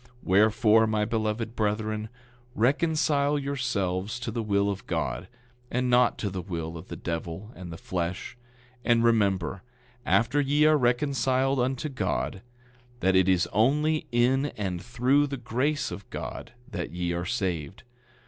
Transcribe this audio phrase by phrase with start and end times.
[0.03, 2.09] 10:24 Wherefore, my beloved brethren,
[2.55, 5.27] reconcile yourselves to the will of God,
[5.69, 8.35] and not to the will of the devil and the flesh;
[8.83, 9.61] and remember,
[10.03, 12.41] after ye are reconciled unto God,
[13.01, 17.83] that it is only in and through the grace of God that ye are saved.